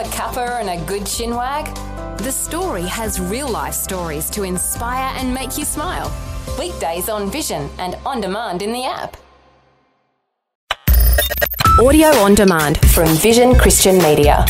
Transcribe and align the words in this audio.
a 0.00 0.04
cuppa 0.04 0.60
and 0.60 0.70
a 0.70 0.82
good 0.86 1.02
chinwag? 1.02 1.66
The 2.18 2.32
story 2.32 2.84
has 2.84 3.20
real 3.20 3.50
life 3.50 3.74
stories 3.74 4.30
to 4.30 4.44
inspire 4.44 5.14
and 5.18 5.34
make 5.34 5.58
you 5.58 5.64
smile. 5.66 6.10
Weekdays 6.58 7.10
on 7.10 7.30
Vision 7.30 7.68
and 7.78 7.96
on 8.06 8.22
demand 8.22 8.62
in 8.62 8.72
the 8.72 8.86
app. 8.86 9.18
Audio 11.78 12.08
on 12.24 12.34
demand 12.34 12.78
from 12.92 13.08
Vision 13.08 13.54
Christian 13.54 13.98
Media. 13.98 14.46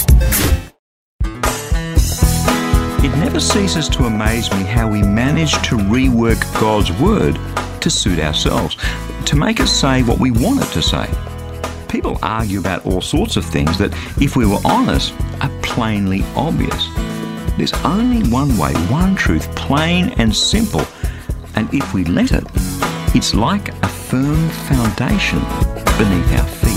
It 3.03 3.17
never 3.19 3.41
ceases 3.41 3.89
to 3.89 4.05
amaze 4.05 4.53
me 4.53 4.63
how 4.63 4.89
we 4.89 5.03
manage 5.03 5.55
to 5.69 5.77
rework 5.77 6.41
God's 6.61 6.93
word 7.01 7.37
to 7.81 7.91
suit 7.91 8.21
ourselves, 8.21 8.77
to 9.25 9.35
make 9.35 9.59
us 9.59 9.73
say 9.73 10.05
what 10.05 10.21
we 10.21 10.31
want 10.31 10.63
it 10.63 10.69
to 10.75 10.83
say. 10.83 11.09
People 11.89 12.21
argue 12.23 12.61
about 12.61 12.87
all 12.87 13.01
sorts 13.01 13.37
of 13.37 13.45
things 13.45 13.77
that, 13.79 13.93
if 14.23 14.37
we 14.37 14.47
were 14.47 14.61
honest, 14.65 15.13
are 15.41 15.51
plainly 15.63 16.23
obvious. 16.37 16.89
There's 17.57 17.73
only 17.85 18.29
one 18.31 18.57
way, 18.57 18.73
one 18.89 19.15
truth, 19.15 19.55
plain 19.55 20.11
and 20.19 20.35
simple, 20.35 20.83
and 21.55 21.73
if 21.75 21.93
we 21.93 22.05
let 22.05 22.33
it, 22.33 22.45
it's 23.15 23.35
like 23.35 23.69
a 23.83 23.89
firm 23.89 24.49
foundation 24.69 25.41
beneath 25.99 26.33
our 26.39 26.47
feet. 26.47 26.71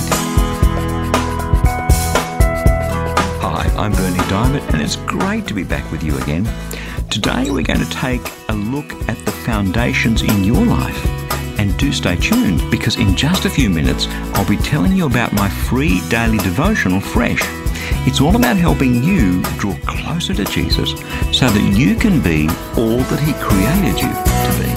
Hi, 3.42 3.66
I'm 3.78 3.92
Berni 3.92 4.18
Dymet, 4.30 4.74
and 4.74 4.82
it's 4.82 4.98
great 4.98 5.48
to 5.48 5.54
be 5.54 5.64
back 5.64 5.90
with 5.92 6.04
you 6.04 6.18
again. 6.20 6.48
Today, 7.10 7.52
we're 7.52 7.64
going 7.64 7.80
to 7.80 7.90
take 7.92 8.22
a 8.50 8.54
look 8.54 8.92
at 9.08 9.18
the 9.26 9.32
foundations 9.32 10.24
in 10.24 10.44
your 10.44 10.66
life. 10.66 11.06
And 11.60 11.78
do 11.78 11.94
stay 11.94 12.16
tuned 12.16 12.62
because 12.72 12.98
in 12.98 13.16
just 13.16 13.46
a 13.46 13.50
few 13.50 13.70
minutes, 13.70 14.08
I'll 14.34 14.50
be 14.50 14.58
telling 14.58 14.94
you 14.94 15.06
about 15.06 15.32
my 15.34 15.48
free 15.48 16.02
daily 16.10 16.40
devotional, 16.40 17.00
Fresh. 17.00 17.42
It's 18.06 18.22
all 18.22 18.36
about 18.36 18.58
helping 18.58 19.04
you 19.04 19.42
draw 19.58 19.76
closer 19.86 20.34
to 20.34 20.46
Jesus 20.46 20.92
so 21.32 21.50
that 21.50 21.74
you 21.78 21.96
can 21.96 22.22
be 22.22 22.48
all 22.78 22.98
that 22.98 23.20
He 23.20 23.34
created 23.34 24.02
you 24.02 24.14
to 24.44 24.52
be. 24.60 24.72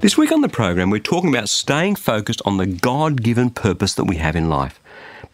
This 0.00 0.16
week 0.16 0.32
on 0.32 0.40
the 0.42 0.48
program, 0.48 0.90
we're 0.90 1.00
talking 1.00 1.30
about 1.30 1.48
staying 1.48 1.96
focused 1.96 2.40
on 2.44 2.56
the 2.56 2.66
God 2.66 3.22
given 3.22 3.50
purpose 3.50 3.94
that 3.94 4.04
we 4.04 4.16
have 4.16 4.36
in 4.36 4.48
life 4.48 4.80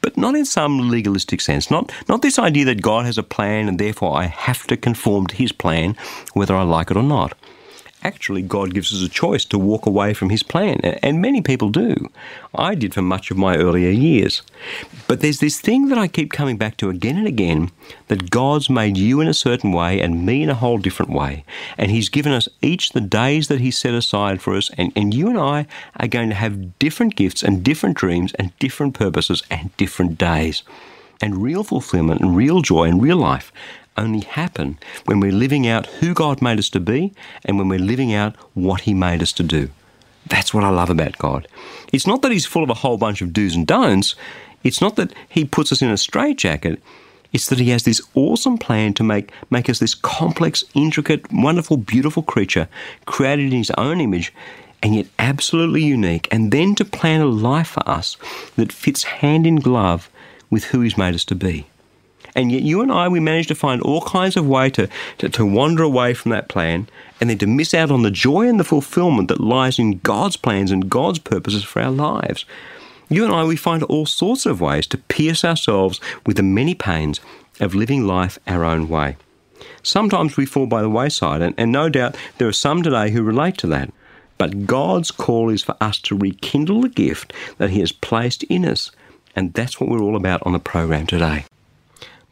but 0.01 0.19
not 0.19 0.35
in 0.35 0.45
some 0.45 0.91
legalistic 0.91 1.41
sense. 1.41 1.71
Not, 1.71 1.91
not 2.11 2.21
this 2.21 2.39
idea 2.39 2.67
that 2.67 2.83
God 2.83 3.07
has 3.07 3.17
a 3.17 3.23
plan 3.23 3.69
and 3.69 3.79
therefore 3.79 4.15
I 4.15 4.27
have 4.27 4.67
to 4.67 4.77
conform 4.77 5.27
to 5.29 5.35
his 5.35 5.51
plan 5.51 5.97
whether 6.35 6.55
I 6.55 6.63
like 6.63 6.91
it 6.91 6.99
or 6.99 7.03
not 7.03 7.33
actually 8.05 8.43
God 8.43 8.75
gives 8.75 8.93
us 8.93 9.03
a 9.03 9.09
choice 9.09 9.45
to 9.47 9.59
walk 9.59 9.87
away 9.87 10.15
from 10.15 10.31
His 10.31 10.43
plan, 10.43 10.81
and 10.81 11.21
many 11.21 11.41
people 11.41 11.71
do. 11.71 12.11
I 12.55 12.75
did 12.75 12.95
for 12.95 13.03
much 13.03 13.31
of 13.31 13.37
my 13.37 13.57
earlier 13.57 13.91
years. 13.91 14.43
But 15.09 15.21
there's 15.21 15.41
this 15.41 15.61
thing 15.61 15.89
that 15.89 15.99
I 15.99 16.07
keep 16.07 16.33
coming 16.33 16.57
back 16.57 16.77
to 16.79 16.91
again 16.91 17.17
and 17.17 17.27
again 17.27 17.71
that 18.09 18.31
God's 18.31 18.71
made 18.71 18.97
you 18.97 19.21
in 19.21 19.29
a 19.29 19.35
certain 19.35 19.73
way 19.73 20.01
and 20.01 20.25
me 20.25 20.43
in 20.43 20.51
a 20.51 20.55
whole 20.55 20.79
different 20.79 21.13
way. 21.13 21.45
And 21.77 21.91
He's 21.91 22.09
given 22.09 22.33
us 22.33 22.49
each 22.63 22.91
the 22.91 23.01
days 23.01 23.49
that 23.49 23.61
He 23.61 23.71
set 23.71 23.95
aside 23.95 24.41
for 24.41 24.55
us, 24.55 24.71
and, 24.77 24.93
and 24.95 25.13
you 25.15 25.29
and 25.29 25.39
I 25.39 25.67
are 25.99 26.09
going 26.09 26.29
to 26.29 26.35
have 26.35 26.79
different 26.79 27.17
gifts 27.17 27.43
and 27.43 27.65
different 27.65 27.97
dreams 27.97 28.33
and 28.35 28.57
different 28.59 28.95
purposes 28.95 29.43
and 29.51 29.75
different 29.77 30.19
days. 30.19 30.63
And 31.21 31.43
real 31.43 31.65
fulfillment 31.65 32.21
and 32.21 32.37
real 32.37 32.61
joy 32.61 32.85
and 32.85 33.01
real 33.01 33.17
life 33.17 33.51
only 33.97 34.21
happen 34.21 34.79
when 35.05 35.21
we're 35.21 35.33
living 35.33 35.67
out 35.67 35.87
who 35.87 36.15
God 36.15 36.43
made 36.43 36.59
us 36.59 36.69
to 36.71 36.81
be 36.81 37.13
and 37.45 37.59
when 37.59 37.69
we're 37.69 37.79
living 37.79 38.13
out 38.13 38.37
what 38.55 38.83
He 38.83 38.95
made 38.95 39.23
us 39.23 39.33
to 39.35 39.43
do. 39.43 39.71
That's 40.27 40.55
what 40.55 40.65
I 40.65 40.71
love 40.71 40.91
about 40.91 41.19
God. 41.19 41.47
It's 41.93 42.07
not 42.07 42.23
that 42.23 42.33
He's 42.33 42.47
full 42.47 42.63
of 42.63 42.71
a 42.71 42.75
whole 42.75 42.97
bunch 42.97 43.23
of 43.23 43.33
do's 43.33 43.55
and 43.55 43.67
don'ts. 43.67 44.15
It's 44.63 44.81
not 44.81 44.97
that 44.97 45.13
He 45.29 45.45
puts 45.45 45.73
us 45.73 45.83
in 45.83 45.91
a 45.91 45.97
straitjacket. 45.97 46.83
It's 47.33 47.49
that 47.49 47.59
He 47.59 47.71
has 47.71 47.83
this 47.83 48.01
awesome 48.15 48.59
plan 48.59 48.95
to 48.95 49.03
make, 49.03 49.31
make 49.51 49.69
us 49.69 49.79
this 49.79 49.95
complex, 49.95 50.65
intricate, 50.75 51.33
wonderful, 51.33 51.77
beautiful 51.77 52.23
creature 52.23 52.69
created 53.07 53.53
in 53.53 53.59
His 53.59 53.73
own 53.73 54.01
image 54.01 54.33
and 54.83 54.95
yet 54.95 55.07
absolutely 55.19 55.83
unique, 55.83 56.29
and 56.31 56.53
then 56.53 56.75
to 56.75 56.85
plan 56.85 57.23
a 57.23 57.25
life 57.25 57.69
for 57.69 57.89
us 57.89 58.19
that 58.57 58.71
fits 58.71 59.03
hand 59.05 59.47
in 59.47 59.57
glove 59.57 60.11
with 60.51 60.65
who 60.65 60.83
He's 60.83 60.99
made 60.99 61.15
us 61.15 61.25
to 61.25 61.35
be. 61.35 61.67
And 62.35 62.51
yet, 62.51 62.63
you 62.63 62.83
and 62.83 62.91
I, 62.91 63.09
we 63.09 63.21
manage 63.21 63.47
to 63.49 63.55
find 63.55 63.81
all 63.83 64.03
kinds 64.03 64.37
of 64.37 64.47
way 64.47 64.69
to, 64.71 64.89
to, 65.19 65.29
to 65.29 65.47
wander 65.47 65.83
away 65.83 66.15
from 66.15 66.31
that 66.33 66.49
plan 66.49 66.89
and 67.21 67.31
then 67.31 67.39
to 67.39 67.47
miss 67.47 67.73
out 67.75 67.91
on 67.91 68.03
the 68.03 68.11
joy 68.11 68.49
and 68.49 68.59
the 68.59 68.65
fulfillment 68.65 69.29
that 69.29 69.41
lies 69.41 69.79
in 69.79 69.99
God's 69.99 70.37
plans 70.37 70.71
and 70.71 70.91
God's 70.91 71.21
purposes 71.21 71.63
for 71.63 71.81
our 71.81 71.91
lives. 71.91 72.45
You 73.09 73.25
and 73.25 73.33
I, 73.33 73.45
we 73.45 73.57
find 73.57 73.83
all 73.85 74.07
sorts 74.07 74.47
of 74.47 74.61
ways 74.61 74.87
to 74.89 74.99
pierce 74.99 75.45
ourselves 75.45 76.01
with 76.27 76.37
the 76.37 76.43
many 76.43 76.75
pains 76.75 77.21
of 77.61 77.75
living 77.75 78.07
life 78.07 78.39
our 78.47 78.65
own 78.65 78.89
way. 78.89 79.17
Sometimes 79.83 80.37
we 80.37 80.47
fall 80.47 80.67
by 80.67 80.83
the 80.83 80.91
wayside, 80.91 81.43
and, 81.43 81.55
and 81.57 81.71
no 81.71 81.89
doubt 81.89 82.17
there 82.39 82.49
are 82.49 82.53
some 82.53 82.83
today 82.83 83.11
who 83.11 83.23
relate 83.23 83.57
to 83.59 83.67
that. 83.69 83.93
But 84.39 84.67
God's 84.67 85.11
call 85.11 85.51
is 85.51 85.63
for 85.63 85.77
us 85.81 85.99
to 86.01 86.19
rekindle 86.19 86.81
the 86.81 86.89
gift 86.89 87.33
that 87.59 87.71
He 87.71 87.81
has 87.81 87.93
placed 87.93 88.43
in 88.45 88.65
us. 88.65 88.91
And 89.37 89.53
that's 89.53 89.81
what 89.81 89.89
we're 89.89 90.03
all 90.03 90.17
about 90.17 90.43
on 90.45 90.53
the 90.53 90.59
program 90.59 91.07
today. 91.07 91.45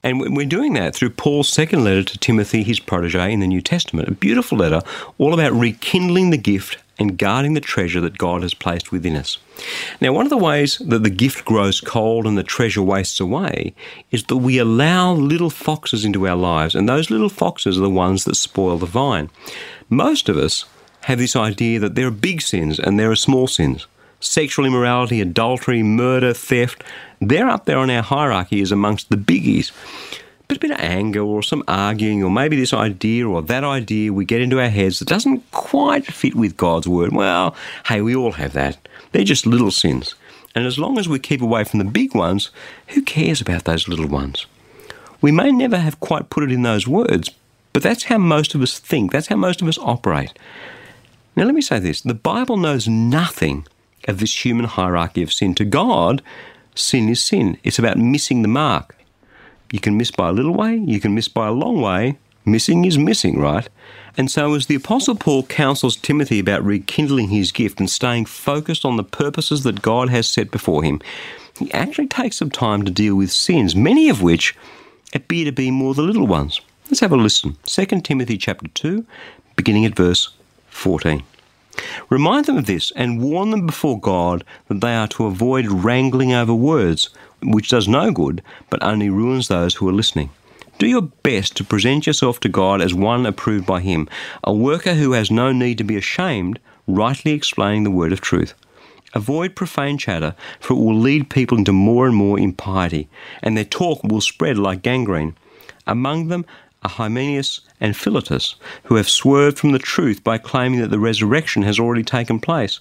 And 0.04 0.36
we're 0.36 0.46
doing 0.46 0.72
that 0.72 0.96
through 0.96 1.10
Paul's 1.10 1.48
second 1.48 1.84
letter 1.84 2.02
to 2.02 2.18
Timothy, 2.18 2.64
his 2.64 2.80
protege 2.80 3.32
in 3.32 3.38
the 3.38 3.46
New 3.46 3.60
Testament. 3.60 4.08
A 4.08 4.12
beautiful 4.12 4.58
letter 4.58 4.80
all 5.16 5.32
about 5.32 5.52
rekindling 5.52 6.30
the 6.30 6.36
gift 6.36 6.78
and 6.98 7.16
guarding 7.16 7.54
the 7.54 7.60
treasure 7.60 8.00
that 8.00 8.18
God 8.18 8.42
has 8.42 8.52
placed 8.52 8.90
within 8.90 9.16
us. 9.16 9.38
Now, 10.00 10.12
one 10.12 10.26
of 10.26 10.30
the 10.30 10.36
ways 10.36 10.78
that 10.78 11.04
the 11.04 11.10
gift 11.10 11.44
grows 11.44 11.80
cold 11.80 12.26
and 12.26 12.36
the 12.36 12.42
treasure 12.42 12.82
wastes 12.82 13.20
away 13.20 13.74
is 14.10 14.24
that 14.24 14.38
we 14.38 14.58
allow 14.58 15.12
little 15.12 15.50
foxes 15.50 16.04
into 16.04 16.26
our 16.26 16.36
lives, 16.36 16.74
and 16.74 16.88
those 16.88 17.10
little 17.10 17.28
foxes 17.28 17.78
are 17.78 17.82
the 17.82 17.90
ones 17.90 18.24
that 18.24 18.34
spoil 18.34 18.78
the 18.78 18.86
vine. 18.86 19.30
Most 19.88 20.28
of 20.28 20.36
us 20.36 20.64
have 21.02 21.18
this 21.18 21.36
idea 21.36 21.78
that 21.78 21.94
there 21.94 22.08
are 22.08 22.12
big 22.12 22.42
sins 22.42 22.78
and 22.78 22.98
there 22.98 23.10
are 23.10 23.16
small 23.16 23.46
sins 23.46 23.86
sexual 24.22 24.64
immorality, 24.64 25.20
adultery, 25.20 25.82
murder, 25.82 26.32
theft, 26.32 26.82
they're 27.20 27.48
up 27.48 27.66
there 27.66 27.78
on 27.78 27.90
our 27.90 28.02
hierarchy 28.02 28.60
as 28.62 28.72
amongst 28.72 29.10
the 29.10 29.16
biggies. 29.16 29.72
But 30.48 30.56
a 30.56 30.60
bit 30.60 30.70
of 30.70 30.80
anger 30.80 31.20
or 31.20 31.42
some 31.42 31.62
arguing 31.68 32.22
or 32.22 32.30
maybe 32.30 32.56
this 32.56 32.74
idea 32.74 33.28
or 33.28 33.42
that 33.42 33.64
idea 33.64 34.12
we 34.12 34.24
get 34.24 34.40
into 34.40 34.60
our 34.60 34.68
heads 34.68 34.98
that 34.98 35.08
doesn't 35.08 35.50
quite 35.50 36.06
fit 36.06 36.34
with 36.34 36.56
God's 36.56 36.88
word. 36.88 37.12
Well, 37.12 37.54
hey, 37.86 38.00
we 38.00 38.14
all 38.14 38.32
have 38.32 38.52
that. 38.52 38.76
They're 39.12 39.24
just 39.24 39.46
little 39.46 39.70
sins. 39.70 40.14
And 40.54 40.66
as 40.66 40.78
long 40.78 40.98
as 40.98 41.08
we 41.08 41.18
keep 41.18 41.40
away 41.40 41.64
from 41.64 41.78
the 41.78 41.84
big 41.84 42.14
ones, 42.14 42.50
who 42.88 43.02
cares 43.02 43.40
about 43.40 43.64
those 43.64 43.88
little 43.88 44.08
ones? 44.08 44.46
We 45.20 45.32
may 45.32 45.52
never 45.52 45.78
have 45.78 46.00
quite 46.00 46.30
put 46.30 46.42
it 46.42 46.52
in 46.52 46.62
those 46.62 46.86
words, 46.86 47.30
but 47.72 47.82
that's 47.82 48.04
how 48.04 48.18
most 48.18 48.54
of 48.54 48.60
us 48.60 48.78
think. 48.78 49.12
That's 49.12 49.28
how 49.28 49.36
most 49.36 49.62
of 49.62 49.68
us 49.68 49.78
operate. 49.78 50.32
Now, 51.34 51.44
let 51.44 51.54
me 51.54 51.62
say 51.62 51.78
this 51.78 52.02
the 52.02 52.12
Bible 52.12 52.56
knows 52.56 52.86
nothing 52.86 53.66
of 54.08 54.18
this 54.18 54.44
human 54.44 54.66
hierarchy 54.66 55.22
of 55.22 55.32
sin. 55.32 55.54
To 55.56 55.64
God, 55.64 56.22
sin 56.74 57.08
is 57.08 57.22
sin. 57.22 57.58
It's 57.62 57.78
about 57.78 57.98
missing 57.98 58.42
the 58.42 58.48
mark. 58.48 58.96
You 59.70 59.80
can 59.80 59.96
miss 59.96 60.10
by 60.10 60.28
a 60.28 60.32
little 60.32 60.54
way, 60.54 60.76
you 60.76 61.00
can 61.00 61.14
miss 61.14 61.28
by 61.28 61.48
a 61.48 61.52
long 61.52 61.80
way. 61.80 62.18
Missing 62.44 62.84
is 62.84 62.98
missing, 62.98 63.38
right? 63.38 63.68
And 64.16 64.30
so, 64.30 64.54
as 64.54 64.66
the 64.66 64.74
Apostle 64.74 65.14
Paul 65.14 65.44
counsels 65.44 65.96
Timothy 65.96 66.38
about 66.38 66.64
rekindling 66.64 67.28
his 67.28 67.52
gift 67.52 67.78
and 67.78 67.88
staying 67.88 68.26
focused 68.26 68.84
on 68.84 68.96
the 68.96 69.04
purposes 69.04 69.62
that 69.62 69.80
God 69.80 70.10
has 70.10 70.28
set 70.28 70.50
before 70.50 70.82
him, 70.82 71.00
he 71.58 71.72
actually 71.72 72.08
takes 72.08 72.36
some 72.36 72.50
time 72.50 72.82
to 72.82 72.90
deal 72.90 73.14
with 73.14 73.30
sins, 73.30 73.76
many 73.76 74.08
of 74.08 74.20
which 74.20 74.56
appear 75.14 75.44
to 75.44 75.52
be 75.52 75.70
more 75.70 75.94
the 75.94 76.02
little 76.02 76.26
ones. 76.26 76.60
Let's 76.86 77.00
have 77.00 77.12
a 77.12 77.16
listen. 77.16 77.56
2 77.64 77.86
Timothy 78.02 78.36
chapter 78.36 78.68
2, 78.68 79.06
beginning 79.56 79.86
at 79.86 79.94
verse 79.94 80.30
14. 80.68 81.22
Remind 82.10 82.46
them 82.46 82.58
of 82.58 82.66
this 82.66 82.90
and 82.96 83.22
warn 83.22 83.50
them 83.50 83.66
before 83.66 83.98
God 84.00 84.44
that 84.68 84.80
they 84.80 84.94
are 84.94 85.08
to 85.08 85.26
avoid 85.26 85.66
wrangling 85.66 86.32
over 86.32 86.54
words, 86.54 87.10
which 87.42 87.68
does 87.68 87.88
no 87.88 88.10
good, 88.10 88.42
but 88.70 88.82
only 88.82 89.10
ruins 89.10 89.48
those 89.48 89.74
who 89.74 89.88
are 89.88 89.92
listening. 89.92 90.30
Do 90.78 90.86
your 90.86 91.02
best 91.02 91.56
to 91.56 91.64
present 91.64 92.06
yourself 92.06 92.40
to 92.40 92.48
God 92.48 92.80
as 92.80 92.94
one 92.94 93.26
approved 93.26 93.66
by 93.66 93.80
Him, 93.80 94.08
a 94.42 94.52
worker 94.52 94.94
who 94.94 95.12
has 95.12 95.30
no 95.30 95.52
need 95.52 95.78
to 95.78 95.84
be 95.84 95.96
ashamed, 95.96 96.58
rightly 96.86 97.32
explaining 97.32 97.84
the 97.84 97.90
word 97.90 98.12
of 98.12 98.20
truth. 98.20 98.54
Avoid 99.14 99.54
profane 99.54 99.98
chatter, 99.98 100.34
for 100.58 100.74
it 100.74 100.80
will 100.80 100.98
lead 100.98 101.30
people 101.30 101.58
into 101.58 101.72
more 101.72 102.06
and 102.06 102.16
more 102.16 102.38
impiety, 102.38 103.08
and 103.42 103.56
their 103.56 103.64
talk 103.64 104.02
will 104.02 104.20
spread 104.20 104.58
like 104.58 104.82
gangrene. 104.82 105.36
Among 105.86 106.28
them 106.28 106.46
are 106.82 106.90
Hymenaeus 106.90 107.60
and 107.80 107.96
Philetus, 107.96 108.56
who 108.84 108.96
have 108.96 109.08
swerved 109.08 109.58
from 109.58 109.72
the 109.72 109.78
truth 109.78 110.22
by 110.22 110.38
claiming 110.38 110.80
that 110.80 110.90
the 110.90 110.98
resurrection 110.98 111.62
has 111.62 111.78
already 111.78 112.02
taken 112.02 112.40
place. 112.40 112.80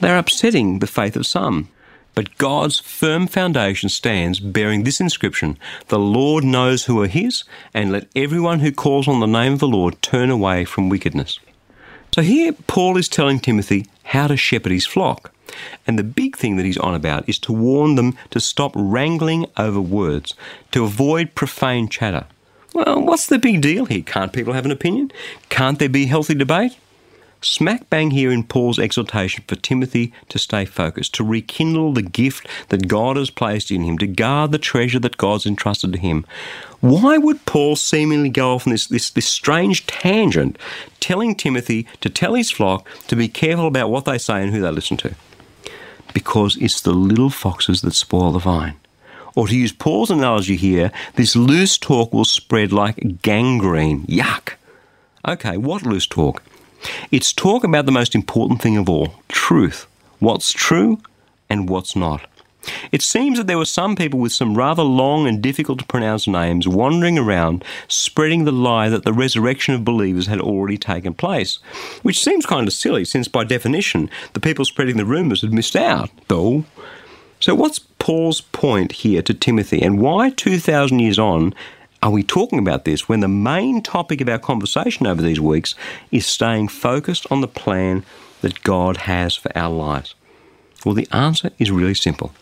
They 0.00 0.10
are 0.10 0.18
upsetting 0.18 0.78
the 0.78 0.86
faith 0.86 1.16
of 1.16 1.26
some. 1.26 1.68
But 2.14 2.36
God's 2.36 2.78
firm 2.78 3.26
foundation 3.26 3.88
stands 3.88 4.38
bearing 4.38 4.84
this 4.84 5.00
inscription 5.00 5.58
The 5.88 5.98
Lord 5.98 6.44
knows 6.44 6.84
who 6.84 7.00
are 7.02 7.06
his, 7.06 7.44
and 7.72 7.90
let 7.90 8.08
everyone 8.14 8.60
who 8.60 8.70
calls 8.70 9.08
on 9.08 9.20
the 9.20 9.26
name 9.26 9.54
of 9.54 9.60
the 9.60 9.68
Lord 9.68 10.00
turn 10.02 10.30
away 10.30 10.64
from 10.64 10.88
wickedness. 10.88 11.38
So 12.14 12.20
here 12.20 12.52
Paul 12.66 12.98
is 12.98 13.08
telling 13.08 13.40
Timothy 13.40 13.86
how 14.04 14.26
to 14.26 14.36
shepherd 14.36 14.72
his 14.72 14.86
flock. 14.86 15.32
And 15.86 15.98
the 15.98 16.04
big 16.04 16.36
thing 16.36 16.56
that 16.56 16.66
he's 16.66 16.78
on 16.78 16.94
about 16.94 17.28
is 17.28 17.38
to 17.40 17.52
warn 17.52 17.94
them 17.94 18.16
to 18.30 18.40
stop 18.40 18.72
wrangling 18.74 19.46
over 19.56 19.80
words, 19.80 20.34
to 20.72 20.84
avoid 20.84 21.34
profane 21.34 21.88
chatter. 21.88 22.26
Well, 22.74 23.02
what's 23.02 23.26
the 23.26 23.38
big 23.38 23.60
deal 23.60 23.84
here? 23.84 24.02
Can't 24.02 24.32
people 24.32 24.54
have 24.54 24.64
an 24.64 24.70
opinion? 24.70 25.12
Can't 25.50 25.78
there 25.78 25.88
be 25.88 26.06
healthy 26.06 26.34
debate? 26.34 26.76
Smack 27.42 27.90
bang 27.90 28.12
here 28.12 28.30
in 28.30 28.44
Paul's 28.44 28.78
exhortation 28.78 29.42
for 29.48 29.56
Timothy 29.56 30.12
to 30.28 30.38
stay 30.38 30.64
focused, 30.64 31.12
to 31.14 31.24
rekindle 31.24 31.92
the 31.92 32.02
gift 32.02 32.46
that 32.68 32.86
God 32.86 33.16
has 33.16 33.30
placed 33.30 33.72
in 33.72 33.82
him, 33.82 33.98
to 33.98 34.06
guard 34.06 34.52
the 34.52 34.58
treasure 34.58 35.00
that 35.00 35.16
God's 35.16 35.44
entrusted 35.44 35.92
to 35.92 35.98
him. 35.98 36.24
Why 36.80 37.18
would 37.18 37.44
Paul 37.44 37.74
seemingly 37.74 38.28
go 38.28 38.54
off 38.54 38.66
on 38.66 38.72
this, 38.72 38.86
this, 38.86 39.10
this 39.10 39.26
strange 39.26 39.86
tangent, 39.86 40.56
telling 41.00 41.34
Timothy 41.34 41.86
to 42.00 42.08
tell 42.08 42.34
his 42.34 42.52
flock 42.52 42.86
to 43.08 43.16
be 43.16 43.28
careful 43.28 43.66
about 43.66 43.90
what 43.90 44.04
they 44.04 44.18
say 44.18 44.40
and 44.40 44.52
who 44.52 44.60
they 44.60 44.70
listen 44.70 44.96
to? 44.98 45.14
Because 46.14 46.56
it's 46.58 46.80
the 46.80 46.92
little 46.92 47.30
foxes 47.30 47.82
that 47.82 47.94
spoil 47.94 48.30
the 48.30 48.38
vine. 48.38 48.76
Or 49.34 49.48
to 49.48 49.56
use 49.56 49.72
Paul's 49.72 50.10
analogy 50.10 50.56
here, 50.56 50.92
this 51.14 51.34
loose 51.34 51.78
talk 51.78 52.12
will 52.12 52.24
spread 52.24 52.72
like 52.72 53.22
gangrene. 53.22 54.04
Yuck. 54.06 54.54
Okay, 55.26 55.56
what 55.56 55.82
loose 55.82 56.06
talk? 56.06 56.42
It's 57.10 57.32
talk 57.32 57.64
about 57.64 57.86
the 57.86 57.92
most 57.92 58.14
important 58.14 58.60
thing 58.60 58.76
of 58.76 58.88
all 58.88 59.14
truth. 59.28 59.86
What's 60.18 60.52
true 60.52 60.98
and 61.48 61.68
what's 61.68 61.94
not. 61.96 62.26
It 62.92 63.02
seems 63.02 63.38
that 63.38 63.46
there 63.46 63.58
were 63.58 63.64
some 63.64 63.96
people 63.96 64.20
with 64.20 64.32
some 64.32 64.54
rather 64.56 64.82
long 64.82 65.26
and 65.26 65.42
difficult 65.42 65.80
to 65.80 65.84
pronounce 65.86 66.28
names 66.28 66.68
wandering 66.68 67.18
around 67.18 67.64
spreading 67.88 68.44
the 68.44 68.52
lie 68.52 68.88
that 68.88 69.04
the 69.04 69.12
resurrection 69.12 69.74
of 69.74 69.84
believers 69.84 70.28
had 70.28 70.40
already 70.40 70.78
taken 70.78 71.14
place, 71.14 71.58
which 72.02 72.22
seems 72.22 72.46
kind 72.46 72.68
of 72.68 72.72
silly 72.72 73.04
since, 73.04 73.26
by 73.26 73.44
definition, 73.44 74.08
the 74.32 74.40
people 74.40 74.64
spreading 74.64 74.96
the 74.96 75.04
rumours 75.04 75.40
had 75.40 75.52
missed 75.52 75.74
out, 75.74 76.10
though. 76.28 76.64
So, 77.42 77.56
what's 77.56 77.80
Paul's 77.80 78.40
point 78.40 78.92
here 78.92 79.20
to 79.20 79.34
Timothy, 79.34 79.82
and 79.82 79.98
why 79.98 80.30
2,000 80.30 81.00
years 81.00 81.18
on 81.18 81.52
are 82.00 82.12
we 82.12 82.22
talking 82.22 82.60
about 82.60 82.84
this 82.84 83.08
when 83.08 83.18
the 83.18 83.26
main 83.26 83.82
topic 83.82 84.20
of 84.20 84.28
our 84.28 84.38
conversation 84.38 85.08
over 85.08 85.20
these 85.20 85.40
weeks 85.40 85.74
is 86.12 86.24
staying 86.24 86.68
focused 86.68 87.26
on 87.32 87.40
the 87.40 87.48
plan 87.48 88.04
that 88.42 88.62
God 88.62 88.96
has 88.96 89.34
for 89.34 89.50
our 89.58 89.74
lives? 89.74 90.14
Well, 90.84 90.94
the 90.94 91.08
answer 91.10 91.50
is 91.58 91.72
really 91.72 91.94
simple. 91.94 92.32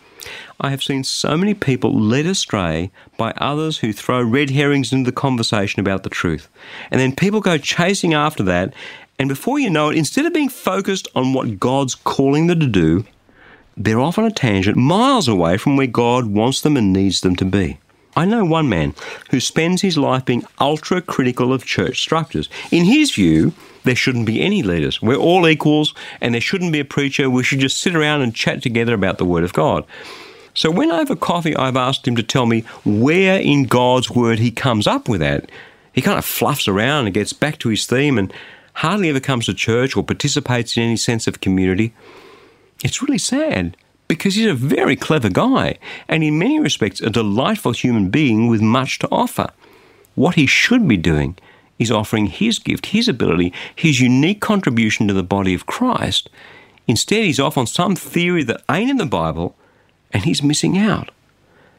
I 0.61 0.69
have 0.69 0.83
seen 0.83 1.03
so 1.03 1.35
many 1.35 1.55
people 1.55 1.99
led 1.99 2.27
astray 2.27 2.91
by 3.17 3.31
others 3.39 3.79
who 3.79 3.95
throw 3.95 4.23
red 4.23 4.51
herrings 4.51 4.93
into 4.93 5.11
the 5.11 5.17
conversation 5.17 5.81
about 5.81 6.03
the 6.03 6.11
truth. 6.11 6.47
And 6.91 7.01
then 7.01 7.17
people 7.17 7.41
go 7.41 7.57
chasing 7.57 8.13
after 8.13 8.43
that, 8.43 8.75
and 9.19 9.31
before 9.31 9.59
you 9.59 9.71
know 9.71 9.89
it, 9.89 9.97
instead 9.97 10.27
of 10.27 10.35
being 10.35 10.51
focused 10.51 11.09
on 11.15 11.33
what 11.33 11.59
God's 11.59 11.95
calling 11.95 12.49
them 12.49 12.61
to 12.61 12.67
do, 12.67 13.07
they're 13.81 13.99
off 13.99 14.19
on 14.19 14.27
a 14.27 14.31
tangent 14.31 14.77
miles 14.77 15.27
away 15.27 15.57
from 15.57 15.75
where 15.75 15.87
God 15.87 16.27
wants 16.27 16.61
them 16.61 16.77
and 16.77 16.93
needs 16.93 17.23
them 17.23 17.35
to 17.37 17.47
be. 17.47 17.79
I 18.15 18.27
know 18.27 18.45
one 18.45 18.69
man 18.69 18.95
who 19.31 19.41
spends 19.41 19.81
his 19.81 19.97
life 19.97 20.27
being 20.27 20.45
ultra 20.61 21.01
critical 21.01 21.51
of 21.51 21.65
church 21.65 22.01
structures. 22.01 22.51
In 22.71 22.85
his 22.85 23.13
view, 23.13 23.55
there 23.85 23.97
shouldn't 23.97 24.27
be 24.27 24.43
any 24.43 24.63
leaders. 24.63 25.01
We're 25.01 25.17
all 25.17 25.49
equals 25.49 25.95
and 26.21 26.35
there 26.35 26.43
shouldn't 26.43 26.73
be 26.73 26.81
a 26.81 26.85
preacher. 26.85 27.31
We 27.31 27.43
should 27.43 27.61
just 27.61 27.79
sit 27.79 27.97
around 27.97 28.21
and 28.21 28.35
chat 28.35 28.63
together 28.63 28.93
about 28.93 29.17
the 29.17 29.25
Word 29.25 29.45
of 29.45 29.55
God. 29.55 29.87
So 30.53 30.71
when 30.71 30.91
over 30.91 31.17
coffee 31.17 31.57
I've 31.57 31.77
asked 31.77 32.07
him 32.07 32.17
to 32.17 32.23
tell 32.23 32.45
me 32.45 32.65
where 32.85 33.41
in 33.41 33.65
God's 33.65 34.11
Word 34.11 34.41
he 34.41 34.51
comes 34.51 34.87
up 34.87 35.09
with 35.09 35.21
that, 35.21 35.49
he 35.95 36.03
kind 36.03 36.19
of 36.19 36.25
fluffs 36.27 36.69
around 36.69 37.07
and 37.07 37.15
gets 37.15 37.33
back 37.33 37.59
to 37.61 37.71
his 37.71 37.87
theme 37.87 38.19
and 38.19 38.31
hardly 38.75 39.09
ever 39.09 39.21
comes 39.21 39.47
to 39.47 39.55
church 39.55 39.97
or 39.97 40.05
participates 40.05 40.77
in 40.77 40.83
any 40.83 40.97
sense 40.97 41.27
of 41.27 41.41
community. 41.41 41.95
It's 42.83 43.03
really 43.03 43.19
sad 43.19 43.77
because 44.09 44.35
he's 44.35 44.47
a 44.47 44.55
very 44.55 44.97
clever 44.97 45.29
guy 45.29 45.79
and, 46.09 46.25
in 46.25 46.39
many 46.39 46.59
respects, 46.59 47.01
a 47.01 47.11
delightful 47.11 47.73
human 47.73 48.11
being 48.11 48.49
with 48.49 48.61
much 48.61 48.99
to 49.01 49.09
offer. 49.11 49.51
What 50.15 50.35
he 50.35 50.47
should 50.47 50.89
be 50.89 50.97
doing 50.97 51.37
is 51.79 51.91
offering 51.91 52.27
his 52.27 52.59
gift, 52.59 52.87
his 52.87 53.09
ability, 53.09 53.53
his 53.75 54.01
unique 54.01 54.41
contribution 54.41 55.09
to 55.09 55.15
the 55.15 55.23
body 55.23 55.55
of 55.55 55.67
Christ. 55.67 56.29
Instead, 56.87 57.25
he's 57.25 57.41
off 57.41 57.57
on 57.57 57.67
some 57.67 57.95
theory 57.95 58.43
that 58.45 58.63
ain't 58.71 58.91
in 58.91 58.97
the 58.97 59.07
Bible 59.07 59.55
and 60.13 60.25
he's 60.25 60.43
missing 60.43 60.77
out. 60.77 61.11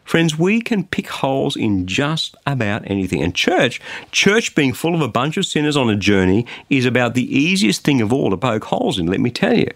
Friends, 0.04 0.38
we 0.38 0.62
can 0.62 0.86
pick 0.86 1.08
holes 1.08 1.56
in 1.56 1.86
just 1.86 2.36
about 2.46 2.90
anything. 2.90 3.22
And 3.22 3.36
church, 3.36 3.80
church 4.12 4.56
being 4.56 4.74
full 4.74 4.96
of 4.96 5.02
a 5.02 5.08
bunch 5.08 5.38
of 5.38 5.46
sinners 5.46 5.78
on 5.78 5.90
a 5.90 5.96
journey, 5.96 6.46
is 6.70 6.86
about 6.86 7.14
the 7.14 7.38
easiest 7.38 7.84
thing 7.84 8.02
of 8.02 8.12
all 8.12 8.30
to 8.30 8.38
poke 8.38 8.66
holes 8.66 8.98
in, 8.98 9.06
let 9.06 9.20
me 9.20 9.30
tell 9.30 9.58
you. 9.58 9.70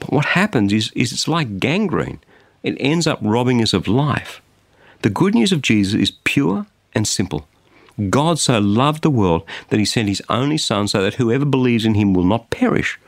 But 0.00 0.12
what 0.12 0.24
happens 0.26 0.72
is, 0.72 0.90
is 0.92 1.12
it's 1.12 1.28
like 1.28 1.60
gangrene. 1.60 2.20
It 2.62 2.76
ends 2.80 3.06
up 3.06 3.18
robbing 3.22 3.62
us 3.62 3.72
of 3.72 3.88
life. 3.88 4.42
The 5.02 5.10
good 5.10 5.34
news 5.34 5.52
of 5.52 5.62
Jesus 5.62 5.94
is 5.94 6.10
pure 6.24 6.66
and 6.94 7.06
simple. 7.06 7.46
God 8.08 8.38
so 8.38 8.58
loved 8.58 9.02
the 9.02 9.10
world 9.10 9.44
that 9.68 9.78
he 9.78 9.84
sent 9.84 10.08
his 10.08 10.22
only 10.28 10.58
Son 10.58 10.88
so 10.88 11.02
that 11.02 11.14
whoever 11.14 11.44
believes 11.44 11.84
in 11.84 11.94
him 11.94 12.14
will 12.14 12.24
not 12.24 12.50
perish, 12.50 12.98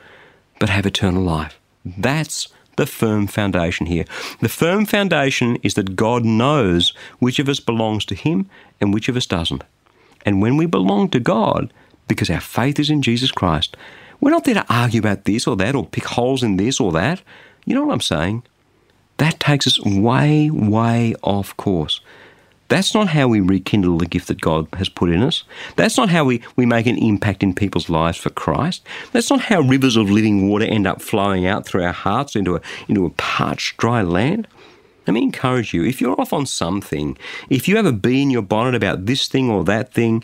but 0.58 0.68
have 0.68 0.86
eternal 0.86 1.22
life. 1.22 1.58
That's 1.84 2.48
the 2.76 2.86
firm 2.86 3.26
foundation 3.26 3.86
here. 3.86 4.04
The 4.40 4.48
firm 4.48 4.86
foundation 4.86 5.56
is 5.62 5.74
that 5.74 5.96
God 5.96 6.24
knows 6.24 6.92
which 7.18 7.38
of 7.38 7.48
us 7.48 7.60
belongs 7.60 8.04
to 8.06 8.14
him 8.14 8.48
and 8.80 8.92
which 8.92 9.08
of 9.08 9.16
us 9.16 9.26
doesn't. 9.26 9.64
And 10.24 10.40
when 10.40 10.56
we 10.56 10.66
belong 10.66 11.08
to 11.10 11.20
God, 11.20 11.72
because 12.08 12.30
our 12.30 12.40
faith 12.40 12.78
is 12.78 12.90
in 12.90 13.02
Jesus 13.02 13.30
Christ, 13.30 13.76
we're 14.22 14.30
not 14.30 14.44
there 14.44 14.54
to 14.54 14.64
argue 14.72 15.00
about 15.00 15.24
this 15.24 15.48
or 15.48 15.56
that 15.56 15.74
or 15.74 15.84
pick 15.84 16.04
holes 16.04 16.44
in 16.44 16.56
this 16.56 16.78
or 16.78 16.92
that. 16.92 17.20
You 17.64 17.74
know 17.74 17.84
what 17.84 17.92
I'm 17.92 18.00
saying? 18.00 18.44
That 19.16 19.40
takes 19.40 19.66
us 19.66 19.80
way, 19.84 20.48
way 20.48 21.14
off 21.22 21.56
course. 21.56 22.00
That's 22.68 22.94
not 22.94 23.08
how 23.08 23.26
we 23.26 23.40
rekindle 23.40 23.98
the 23.98 24.06
gift 24.06 24.28
that 24.28 24.40
God 24.40 24.68
has 24.74 24.88
put 24.88 25.10
in 25.10 25.22
us. 25.22 25.42
That's 25.74 25.98
not 25.98 26.08
how 26.08 26.24
we, 26.24 26.40
we 26.54 26.64
make 26.64 26.86
an 26.86 26.98
impact 26.98 27.42
in 27.42 27.52
people's 27.52 27.90
lives 27.90 28.16
for 28.16 28.30
Christ. 28.30 28.86
That's 29.10 29.28
not 29.28 29.40
how 29.40 29.60
rivers 29.60 29.96
of 29.96 30.08
living 30.08 30.48
water 30.48 30.66
end 30.66 30.86
up 30.86 31.02
flowing 31.02 31.44
out 31.44 31.66
through 31.66 31.82
our 31.82 31.92
hearts 31.92 32.36
into 32.36 32.54
a, 32.54 32.60
into 32.88 33.04
a 33.04 33.10
parched, 33.10 33.76
dry 33.76 34.02
land. 34.02 34.46
Let 35.04 35.14
me 35.14 35.22
encourage 35.22 35.74
you 35.74 35.84
if 35.84 36.00
you're 36.00 36.18
off 36.20 36.32
on 36.32 36.46
something, 36.46 37.18
if 37.50 37.66
you 37.66 37.76
have 37.76 37.86
a 37.86 37.92
bee 37.92 38.22
in 38.22 38.30
your 38.30 38.42
bonnet 38.42 38.76
about 38.76 39.06
this 39.06 39.26
thing 39.26 39.50
or 39.50 39.64
that 39.64 39.92
thing, 39.92 40.22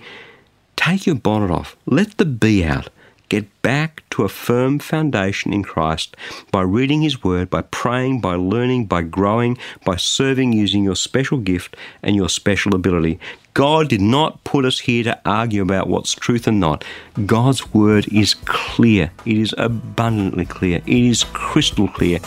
take 0.77 1.05
your 1.05 1.17
bonnet 1.17 1.51
off. 1.51 1.77
Let 1.85 2.17
the 2.17 2.25
bee 2.25 2.65
out. 2.65 2.91
Get 3.29 3.61
back 3.61 4.03
to 4.11 4.25
a 4.25 4.29
firm 4.29 4.79
foundation 4.79 5.53
in 5.53 5.63
Christ 5.63 6.17
by 6.51 6.63
reading 6.63 7.03
His 7.03 7.23
Word, 7.23 7.51
by 7.51 7.63
praying, 7.63 8.21
by 8.21 8.37
learning, 8.37 8.87
by 8.87 9.03
growing, 9.03 9.59
by 9.85 9.97
serving 9.97 10.55
using 10.55 10.83
your 10.83 10.97
special 10.97 11.37
gift 11.37 11.77
and 12.03 12.17
your 12.17 12.31
special 12.31 12.75
ability. 12.75 13.21
God 13.53 13.89
did 13.89 14.01
not 14.01 14.45
put 14.45 14.65
us 14.65 14.79
here 14.79 15.05
to 15.05 15.21
argue 15.27 15.63
about 15.63 15.89
what's 15.89 16.15
truth 16.15 16.47
and 16.47 16.59
not. 16.59 16.85
God's 17.27 17.75
Word 17.75 18.07
is 18.13 18.35
clear, 18.35 19.11
it 19.27 19.37
is 19.37 19.55
abundantly 19.59 20.47
clear, 20.47 20.79
it 20.87 20.89
is 20.89 21.25
crystal 21.25 21.89
clear. 21.89 22.21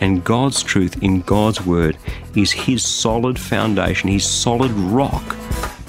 And 0.00 0.24
God's 0.24 0.62
truth 0.62 1.02
in 1.02 1.20
God's 1.20 1.64
Word 1.64 1.96
is 2.34 2.50
His 2.52 2.82
solid 2.84 3.38
foundation, 3.38 4.08
His 4.08 4.28
solid 4.28 4.72
rock 4.72 5.36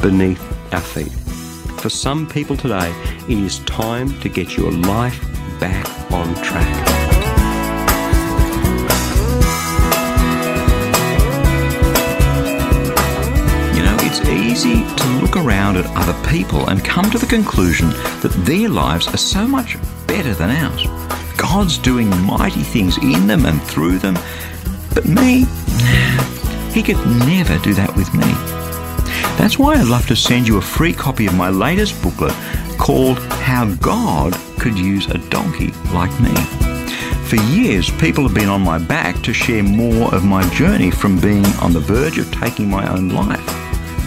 beneath 0.02 0.44
our 0.74 0.82
feet. 0.82 1.29
For 1.82 1.90
some 1.90 2.28
people 2.28 2.58
today, 2.58 2.94
it 3.30 3.38
is 3.38 3.60
time 3.60 4.20
to 4.20 4.28
get 4.28 4.58
your 4.58 4.70
life 4.70 5.18
back 5.62 5.88
on 6.12 6.36
track. 6.44 6.88
You 13.74 13.82
know, 13.82 13.96
it's 14.02 14.20
easy 14.28 14.84
to 14.94 15.08
look 15.22 15.38
around 15.38 15.78
at 15.78 15.86
other 15.96 16.30
people 16.30 16.68
and 16.70 16.84
come 16.84 17.10
to 17.12 17.18
the 17.18 17.26
conclusion 17.26 17.92
that 18.22 18.34
their 18.46 18.68
lives 18.68 19.08
are 19.08 19.18
so 19.18 19.48
much 19.48 19.78
better 20.06 20.34
than 20.34 20.50
ours. 20.50 20.86
God's 21.38 21.78
doing 21.78 22.10
mighty 22.26 22.64
things 22.64 22.98
in 22.98 23.26
them 23.26 23.46
and 23.46 23.62
through 23.64 24.00
them, 24.00 24.20
but 24.94 25.06
me, 25.06 25.46
He 26.74 26.84
could 26.84 26.98
never 27.26 27.58
do 27.60 27.74
that 27.74 27.96
with 27.96 28.14
me. 28.14 28.49
That's 29.38 29.58
why 29.58 29.76
I'd 29.76 29.88
love 29.88 30.08
to 30.08 30.16
send 30.16 30.48
you 30.48 30.58
a 30.58 30.62
free 30.62 30.94
copy 30.94 31.26
of 31.26 31.34
my 31.34 31.50
latest 31.50 32.02
booklet 32.02 32.34
called 32.78 33.20
How 33.20 33.74
God 33.76 34.34
Could 34.60 34.78
Use 34.78 35.08
a 35.08 35.18
Donkey 35.30 35.72
Like 35.94 36.12
Me. 36.20 36.34
For 37.30 37.36
years, 37.54 37.90
people 37.92 38.24
have 38.24 38.34
been 38.34 38.50
on 38.50 38.62
my 38.62 38.80
back 38.80 39.22
to 39.24 39.34
share 39.34 39.62
more 39.64 40.14
of 40.16 40.24
my 40.24 40.48
journey 40.50 40.90
from 40.90 41.20
being 41.20 41.46
on 41.62 41.74
the 41.74 41.80
verge 41.80 42.18
of 42.18 42.32
taking 42.32 42.70
my 42.70 42.92
own 42.92 43.10
life 43.10 43.46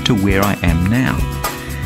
to 0.05 0.15
where 0.15 0.43
I 0.43 0.55
am 0.63 0.87
now. 0.87 1.17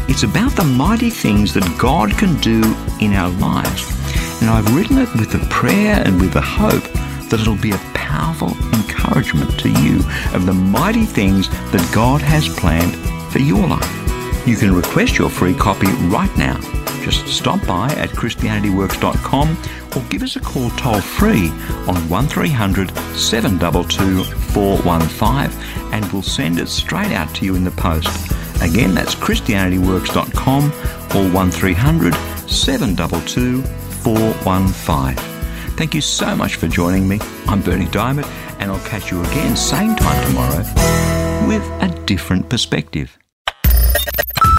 It's 0.08 0.22
about 0.22 0.52
the 0.52 0.64
mighty 0.64 1.10
things 1.10 1.52
that 1.54 1.78
God 1.78 2.16
can 2.16 2.40
do 2.40 2.62
in 3.00 3.12
our 3.12 3.30
lives. 3.30 3.92
And 4.40 4.48
I've 4.48 4.74
written 4.74 4.98
it 4.98 5.12
with 5.14 5.30
the 5.30 5.46
prayer 5.50 6.02
and 6.04 6.20
with 6.20 6.32
the 6.32 6.40
hope 6.40 6.84
that 7.28 7.40
it'll 7.40 7.56
be 7.56 7.72
a 7.72 7.90
powerful 7.92 8.56
encouragement 8.72 9.58
to 9.60 9.68
you 9.68 9.98
of 10.32 10.46
the 10.46 10.54
mighty 10.54 11.04
things 11.04 11.48
that 11.48 11.90
God 11.92 12.20
has 12.22 12.48
planned 12.48 12.94
for 13.36 13.42
your 13.42 13.66
life. 13.66 14.48
You 14.48 14.56
can 14.56 14.74
request 14.74 15.18
your 15.18 15.28
free 15.28 15.52
copy 15.52 15.88
right 16.08 16.34
now. 16.38 16.58
Just 17.02 17.26
stop 17.28 17.64
by 17.66 17.88
at 17.92 18.08
ChristianityWorks.com 18.10 19.58
or 19.94 20.08
give 20.08 20.22
us 20.22 20.36
a 20.36 20.40
call 20.40 20.70
toll 20.70 21.02
free 21.02 21.50
on 21.86 22.08
1300 22.08 22.90
722 23.14 24.24
415 24.24 25.92
and 25.92 26.12
we'll 26.12 26.22
send 26.22 26.58
it 26.58 26.68
straight 26.68 27.12
out 27.12 27.34
to 27.34 27.44
you 27.44 27.56
in 27.56 27.64
the 27.64 27.70
post. 27.72 28.08
Again, 28.62 28.94
that's 28.94 29.14
ChristianityWorks.com 29.14 30.64
or 31.14 31.30
1300 31.30 32.14
722 32.48 33.62
415. 33.62 35.16
Thank 35.76 35.94
you 35.94 36.00
so 36.00 36.34
much 36.34 36.54
for 36.54 36.68
joining 36.68 37.06
me. 37.06 37.18
I'm 37.48 37.60
Berni 37.60 37.84
Dymet, 37.86 38.26
and 38.60 38.70
I'll 38.70 38.86
catch 38.86 39.10
you 39.10 39.20
again 39.20 39.56
same 39.56 39.94
time 39.94 40.26
tomorrow 40.26 40.64
with 41.46 41.62
a 41.82 41.88
different 42.06 42.48
perspective. 42.48 43.18